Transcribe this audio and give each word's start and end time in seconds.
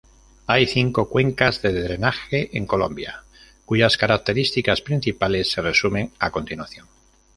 Hay 0.47 0.65
cinco 0.65 1.07
cuencas 1.07 1.61
de 1.61 1.79
drenaje 1.83 2.57
en 2.57 2.65
Colombia, 2.65 3.21
cuyas 3.65 3.97
características 3.97 4.81
principales 4.81 5.51
se 5.51 5.61
resumen 5.61 6.11
a 6.17 6.31
continuación. 6.31 6.87